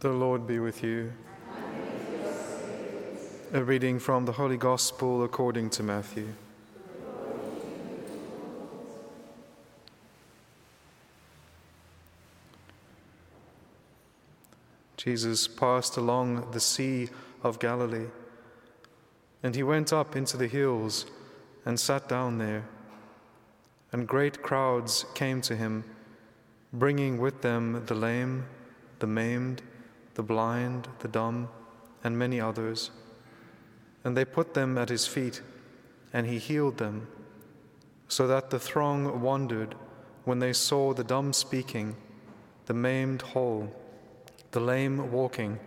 [0.00, 1.10] The Lord be with you.
[3.54, 6.34] A reading from the Holy Gospel according to Matthew.
[14.98, 17.08] Jesus passed along the Sea
[17.42, 18.08] of Galilee,
[19.42, 21.06] and he went up into the hills
[21.64, 22.64] and sat down there.
[23.92, 25.84] And great crowds came to him,
[26.70, 28.44] bringing with them the lame,
[28.98, 29.62] the maimed,
[30.16, 31.48] the blind, the dumb,
[32.02, 32.90] and many others.
[34.02, 35.42] And they put them at his feet,
[36.12, 37.06] and he healed them,
[38.08, 39.74] so that the throng wondered
[40.24, 41.96] when they saw the dumb speaking,
[42.64, 43.72] the maimed whole,
[44.52, 45.58] the lame walking,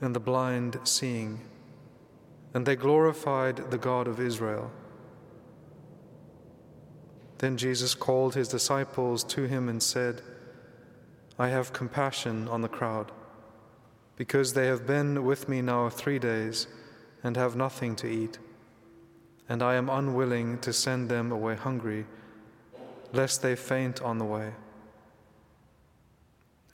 [0.00, 1.40] and the blind seeing.
[2.54, 4.70] And they glorified the God of Israel.
[7.38, 10.22] Then Jesus called his disciples to him and said,
[11.38, 13.12] I have compassion on the crowd,
[14.16, 16.66] because they have been with me now three days
[17.22, 18.38] and have nothing to eat,
[19.48, 22.06] and I am unwilling to send them away hungry,
[23.12, 24.52] lest they faint on the way.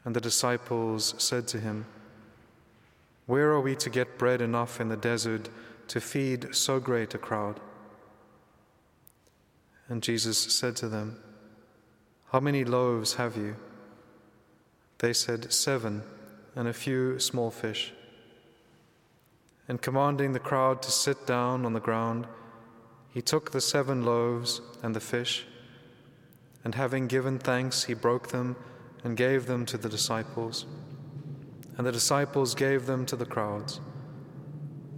[0.05, 1.87] And the disciples said to him,
[3.27, 5.49] Where are we to get bread enough in the desert
[5.89, 7.61] to feed so great a crowd?
[9.89, 11.19] And Jesus said to them,
[12.33, 13.57] How many loaves have you?
[14.99, 16.03] They said, Seven,
[16.55, 17.93] and a few small fish.
[19.69, 22.27] And commanding the crowd to sit down on the ground,
[23.13, 25.47] he took the seven loaves and the fish,
[26.65, 28.57] and having given thanks, he broke them
[29.03, 30.67] and gave them to the disciples.
[31.77, 33.81] And the disciples gave them to the crowds.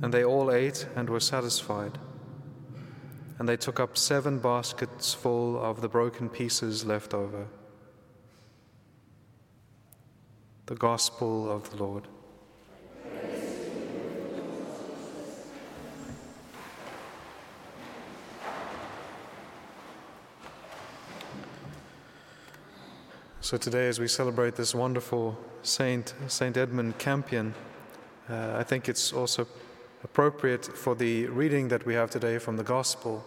[0.02, 1.98] And they all ate and were satisfied.
[3.38, 7.46] And they took up seven baskets full of the broken pieces left over.
[10.66, 12.06] The Gospel of the Lord.
[23.40, 27.54] So today, as we celebrate this wonderful saint, Saint Edmund Campion,
[28.30, 29.48] uh, I think it's also
[30.04, 33.24] appropriate for the reading that we have today from the Gospel,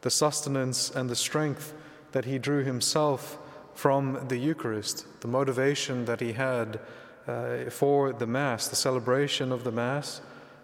[0.00, 1.74] the sustenance and the strength
[2.10, 3.38] that he drew himself
[3.76, 6.80] from the Eucharist, the motivation that he had
[7.28, 10.22] uh, for the Mass, the celebration of the Mass,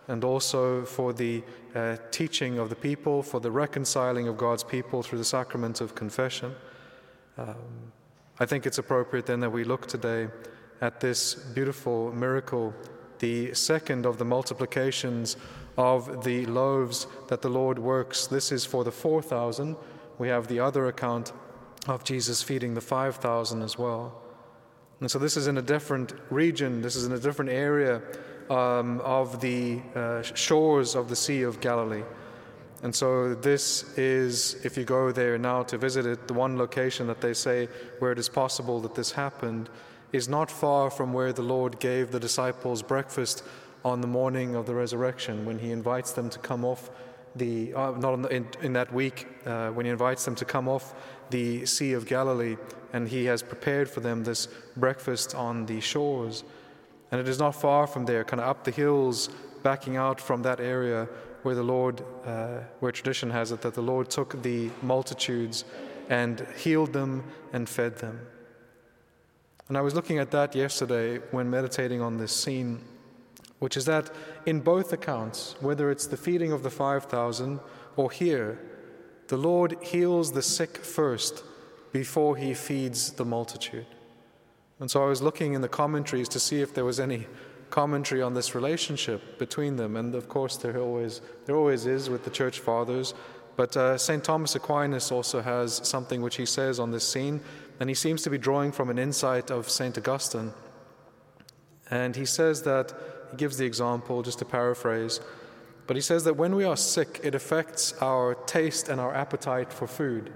[0.08, 1.42] and also for the
[1.74, 5.94] uh, teaching of the people, for the reconciling of God's people through the sacrament of
[5.94, 6.54] confession.
[7.36, 7.92] Um,
[8.40, 10.28] I think it's appropriate then that we look today
[10.80, 12.74] at this beautiful miracle,
[13.18, 15.36] the second of the multiplications
[15.76, 18.26] of the loaves that the Lord works.
[18.26, 19.76] This is for the 4,000.
[20.18, 21.32] We have the other account
[21.88, 24.20] of Jesus feeding the 5,000 as well.
[25.00, 28.00] And so this is in a different region, this is in a different area
[28.50, 32.04] um, of the uh, shores of the Sea of Galilee.
[32.82, 37.06] And so, this is, if you go there now to visit it, the one location
[37.06, 37.68] that they say
[38.00, 39.68] where it is possible that this happened
[40.12, 43.44] is not far from where the Lord gave the disciples breakfast
[43.84, 46.90] on the morning of the resurrection when he invites them to come off
[47.36, 50.68] the, uh, not the, in, in, that week, uh, when he invites them to come
[50.68, 50.94] off
[51.30, 52.56] the Sea of Galilee,
[52.92, 56.44] and he has prepared for them this breakfast on the shores.
[57.10, 59.30] And it is not far from there, kind of up the hills,
[59.62, 61.08] backing out from that area
[61.42, 65.64] where the Lord, uh, where tradition has it, that the Lord took the multitudes
[66.08, 68.20] and healed them and fed them.
[69.68, 72.84] And I was looking at that yesterday when meditating on this scene,
[73.62, 74.10] which is that
[74.44, 77.60] in both accounts, whether it's the feeding of the 5,000
[77.94, 78.58] or here,
[79.28, 81.44] the Lord heals the sick first
[81.92, 83.86] before he feeds the multitude.
[84.80, 87.28] And so I was looking in the commentaries to see if there was any
[87.70, 89.94] commentary on this relationship between them.
[89.94, 93.14] And of course, there always, there always is with the church fathers.
[93.54, 94.24] But uh, St.
[94.24, 97.40] Thomas Aquinas also has something which he says on this scene,
[97.78, 99.96] and he seems to be drawing from an insight of St.
[99.96, 100.52] Augustine.
[101.92, 102.92] And he says that,
[103.32, 105.20] he gives the example, just to paraphrase,
[105.86, 109.72] but he says that when we are sick, it affects our taste and our appetite
[109.72, 110.32] for food.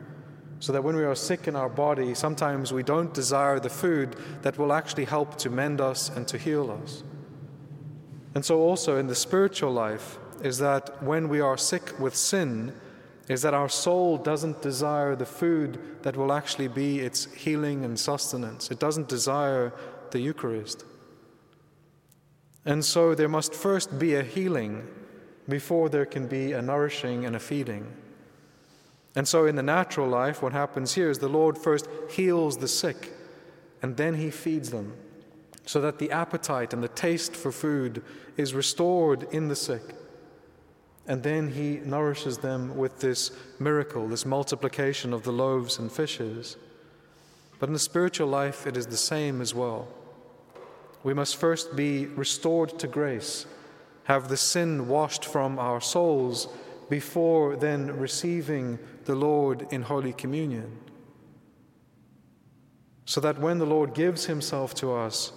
[0.59, 4.17] So that when we are sick in our body, sometimes we don't desire the food
[4.43, 7.05] that will actually help to mend us and to heal us.
[8.35, 12.73] And so, also in the spiritual life, is that when we are sick with sin,
[13.29, 17.99] is that our soul doesn't desire the food that will actually be its healing and
[17.99, 18.71] sustenance.
[18.71, 19.73] It doesn't desire
[20.11, 20.85] the Eucharist.
[22.67, 24.87] And so there must first be a healing
[25.49, 27.87] before there can be a nourishing and a feeding.
[29.15, 32.69] And so in the natural life, what happens here is the Lord first heals the
[32.69, 33.13] sick
[33.81, 34.95] and then he feeds them.
[35.69, 38.01] so that the appetite and the taste for food
[38.37, 39.83] is restored in the sick.
[41.09, 46.57] And then he nourishes them with this miracle, this multiplication of the loaves and fishes.
[47.59, 49.89] But in the spiritual life, it is the same as well.
[51.07, 53.47] We must first be restored to grace,
[54.07, 56.49] have the sin washed from our souls
[56.91, 60.77] before then receiving the Lord in Holy Communion.
[63.05, 65.31] So that when the Lord gives Himself to us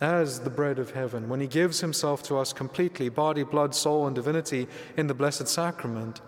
[0.00, 4.06] as the bread of heaven, when He gives Himself to us completely, body, blood, soul,
[4.06, 6.20] and divinity in the Blessed Sacrament,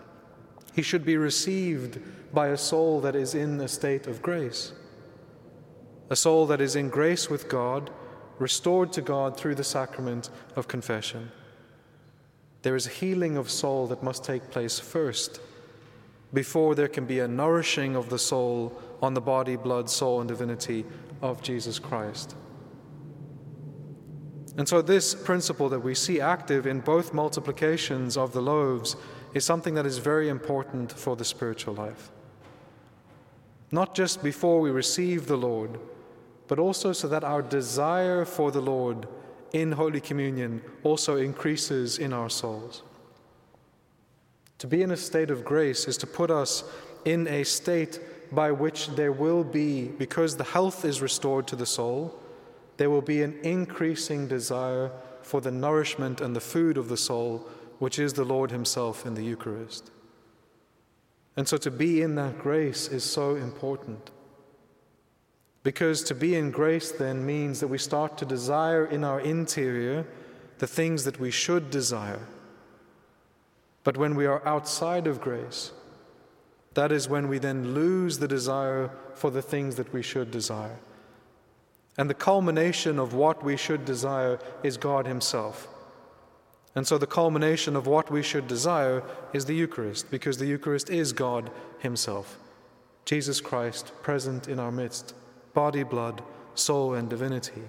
[0.75, 2.01] He should be received
[2.33, 4.73] by a soul that is in a state of grace,
[6.09, 7.89] a soul that is in grace with God,
[8.39, 11.31] restored to God through the sacrament of confession.
[12.63, 15.39] There is a healing of soul that must take place first
[16.33, 20.27] before there can be a nourishing of the soul on the body, blood, soul, and
[20.27, 20.85] divinity
[21.21, 22.35] of Jesus Christ.
[24.57, 28.95] And so, this principle that we see active in both multiplications of the loaves
[29.33, 32.11] is something that is very important for the spiritual life.
[33.71, 35.79] Not just before we receive the Lord,
[36.47, 39.07] but also so that our desire for the Lord
[39.53, 42.83] in Holy Communion also increases in our souls.
[44.59, 46.63] To be in a state of grace is to put us
[47.05, 47.99] in a state
[48.31, 52.19] by which there will be, because the health is restored to the soul,
[52.77, 54.91] there will be an increasing desire
[55.21, 57.47] for the nourishment and the food of the soul,
[57.79, 59.91] which is the Lord Himself in the Eucharist.
[61.35, 64.11] And so to be in that grace is so important.
[65.63, 70.05] Because to be in grace then means that we start to desire in our interior
[70.59, 72.27] the things that we should desire.
[73.85, 75.71] But when we are outside of grace,
[76.73, 80.79] that is when we then lose the desire for the things that we should desire.
[81.97, 85.67] And the culmination of what we should desire is God Himself.
[86.75, 90.89] And so the culmination of what we should desire is the Eucharist, because the Eucharist
[90.89, 92.39] is God Himself,
[93.05, 95.13] Jesus Christ present in our midst
[95.53, 96.23] body, blood,
[96.55, 97.63] soul, and divinity.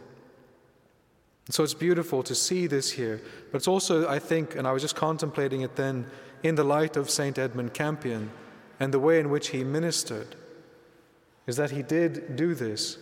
[1.47, 3.21] And so it's beautiful to see this here,
[3.53, 6.07] but it's also, I think, and I was just contemplating it then
[6.43, 7.39] in the light of St.
[7.39, 8.31] Edmund Campion
[8.81, 10.37] and the way in which he ministered,
[11.47, 12.99] is that he did do this.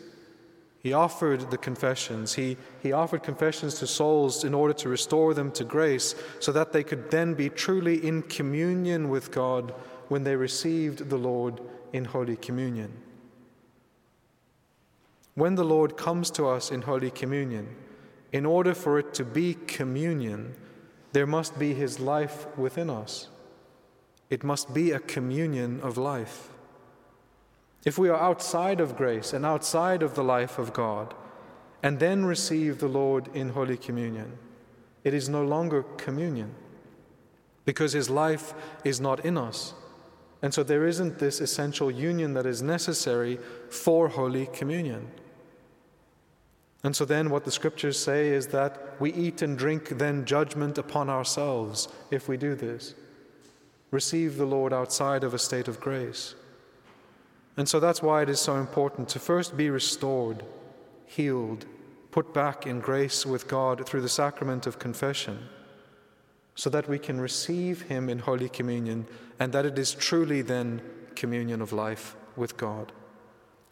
[0.81, 2.35] He offered the confessions.
[2.35, 6.73] He, he offered confessions to souls in order to restore them to grace so that
[6.73, 9.73] they could then be truly in communion with God
[10.09, 11.61] when they received the Lord
[11.93, 12.93] in Holy Communion.
[15.35, 17.75] When the Lord comes to us in Holy Communion,
[18.33, 20.55] in order for it to be communion,
[21.13, 23.29] there must be His life within us.
[24.31, 26.51] It must be a communion of life.
[27.85, 31.15] If we are outside of grace and outside of the life of God,
[31.83, 34.39] and then receive the Lord in Holy Communion,
[35.03, 36.55] it is no longer communion
[37.65, 39.75] because His life is not in us.
[40.43, 43.39] And so there isn't this essential union that is necessary
[43.71, 45.11] for Holy Communion.
[46.85, 50.79] And so then, what the scriptures say is that we eat and drink then judgment
[50.79, 52.95] upon ourselves if we do this.
[53.93, 56.35] Receive the Lord outside of a state of grace.
[57.57, 60.43] And so that's why it is so important to first be restored,
[61.07, 61.67] healed,
[62.11, 65.39] put back in grace with God through the sacrament of confession,
[66.55, 69.07] so that we can receive Him in Holy Communion
[69.39, 70.83] and that it is truly then
[71.15, 72.93] communion of life with God.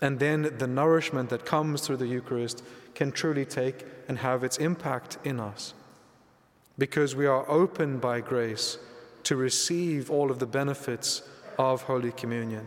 [0.01, 2.65] And then the nourishment that comes through the Eucharist
[2.95, 5.75] can truly take and have its impact in us.
[6.79, 8.79] Because we are open by grace
[9.25, 11.23] to receive all of the benefits
[11.59, 12.67] of Holy Communion.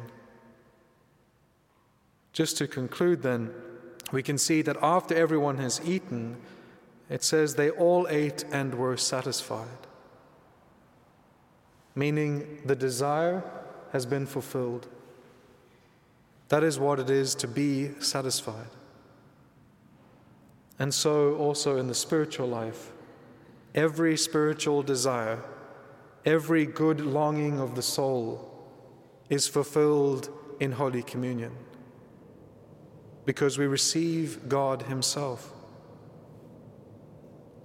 [2.32, 3.52] Just to conclude, then,
[4.12, 6.38] we can see that after everyone has eaten,
[7.10, 9.68] it says they all ate and were satisfied.
[11.96, 13.44] Meaning the desire
[13.92, 14.88] has been fulfilled.
[16.50, 18.70] That is what it is to be satisfied.
[20.80, 22.92] And so, also in the spiritual life,
[23.76, 25.44] every spiritual desire,
[26.26, 28.50] every good longing of the soul
[29.30, 31.52] is fulfilled in Holy Communion
[33.26, 35.54] because we receive God Himself.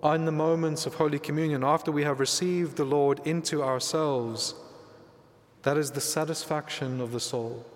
[0.05, 4.55] In the moments of Holy Communion, after we have received the Lord into ourselves,
[5.63, 7.67] that is the satisfaction of the soul.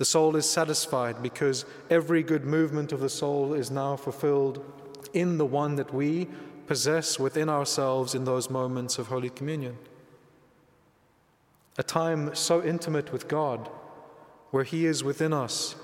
[0.00, 4.64] The soul is satisfied because every good movement of the soul is now fulfilled
[5.12, 6.26] in the one that we
[6.66, 9.76] possess within ourselves in those moments of Holy Communion.
[11.76, 13.68] A time so intimate with God,
[14.52, 15.74] where He is within us,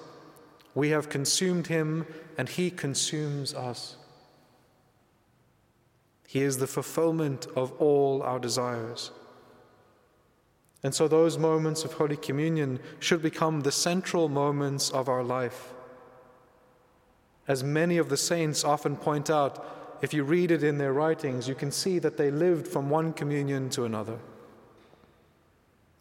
[0.76, 2.06] We have consumed him,
[2.36, 3.96] and he consumes us.
[6.28, 9.10] He is the fulfillment of all our desires.
[10.82, 15.72] And so, those moments of Holy Communion should become the central moments of our life.
[17.48, 21.48] As many of the saints often point out, if you read it in their writings,
[21.48, 24.18] you can see that they lived from one communion to another.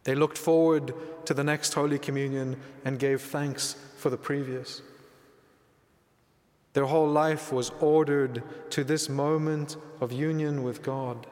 [0.04, 0.94] They looked forward
[1.26, 4.82] to the next Holy Communion and gave thanks for the previous.
[6.74, 11.26] Their whole life was ordered to this moment of union with God.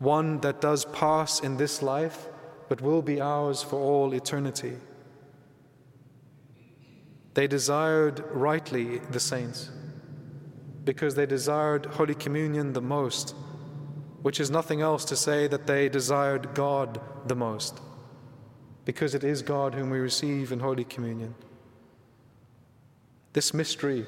[0.00, 2.26] One that does pass in this life,
[2.70, 4.76] but will be ours for all eternity.
[7.34, 9.70] They desired rightly the saints
[10.84, 13.34] because they desired Holy Communion the most,
[14.22, 17.78] which is nothing else to say that they desired God the most,
[18.86, 21.34] because it is God whom we receive in Holy Communion.
[23.34, 24.06] This mystery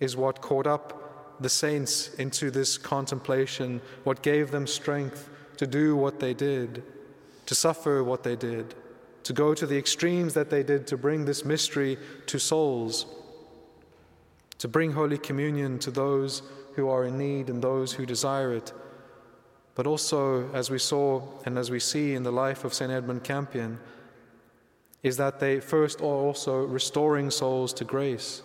[0.00, 1.01] is what caught up
[1.42, 6.82] the saints into this contemplation, what gave them strength to do what they did,
[7.46, 8.74] to suffer what they did
[9.24, 11.96] to go to the extremes that they did to bring this mystery
[12.26, 13.06] to souls,
[14.58, 16.42] to bring Holy Communion to those
[16.74, 18.72] who are in need and those who desire it.
[19.74, 22.90] But also, as we saw and as we see in the life of St.
[22.90, 23.78] Edmund Campion,
[25.02, 28.42] is that they first are also restoring souls to grace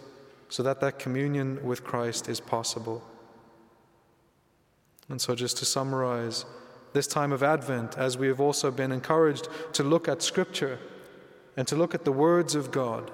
[0.50, 3.04] so that that communion with Christ is possible.
[5.10, 6.46] And so, just to summarize,
[6.94, 10.80] this time of Advent, as we have also been encouraged to look at Scripture
[11.56, 13.12] and to look at the words of God.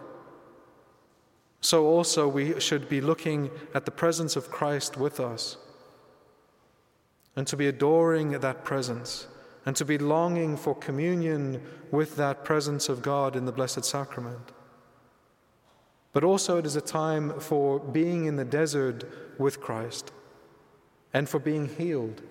[1.62, 5.58] So also we should be looking at the presence of Christ with us
[7.38, 9.28] and to be adoring that presence
[9.66, 14.52] and to be longing for communion with that presence of God in the Blessed Sacrament.
[16.14, 19.04] But also, it is a time for being in the desert
[19.40, 20.12] with Christ
[21.14, 22.22] and for being healed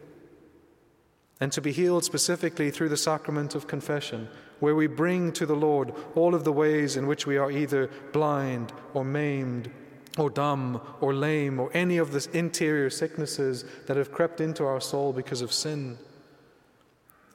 [1.42, 4.28] and to be healed specifically through the sacrament of confession,
[4.60, 7.90] where we bring to the Lord all of the ways in which we are either
[8.12, 9.68] blind or maimed
[10.16, 14.80] or dumb or lame or any of the interior sicknesses that have crept into our
[14.80, 15.98] soul because of sin.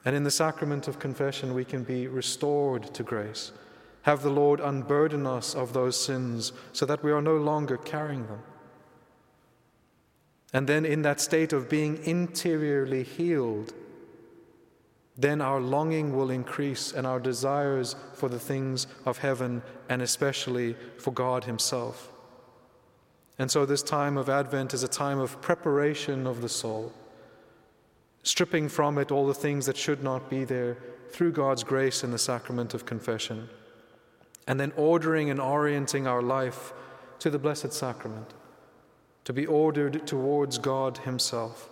[0.06, 3.52] And in the sacrament of confession, we can be restored to grace.
[4.08, 8.26] Have the Lord unburden us of those sins so that we are no longer carrying
[8.26, 8.42] them.
[10.50, 13.74] And then, in that state of being interiorly healed,
[15.18, 19.60] then our longing will increase and our desires for the things of heaven
[19.90, 22.10] and especially for God Himself.
[23.38, 26.94] And so, this time of Advent is a time of preparation of the soul,
[28.22, 30.78] stripping from it all the things that should not be there
[31.10, 33.50] through God's grace in the sacrament of confession,
[34.48, 36.72] and then ordering and orienting our life
[37.20, 38.32] to the Blessed Sacrament,
[39.24, 41.68] to be ordered towards God Himself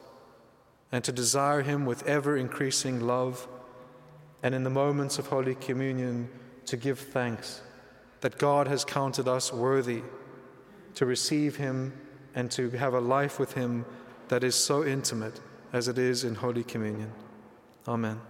[0.92, 3.49] and to desire Him with ever increasing love,
[4.42, 6.28] and in the moments of Holy Communion
[6.66, 7.62] to give thanks
[8.21, 10.02] that God has counted us worthy
[10.95, 11.95] to receive Him
[12.35, 13.87] and to have a life with Him
[14.28, 15.40] that is so intimate
[15.73, 17.11] as it is in Holy Communion.
[17.88, 18.21] Amen.